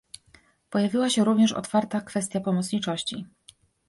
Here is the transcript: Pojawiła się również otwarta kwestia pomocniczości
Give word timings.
Pojawiła 0.69 1.09
się 1.09 1.23
również 1.25 1.51
otwarta 1.53 2.01
kwestia 2.01 2.39
pomocniczości 2.39 3.25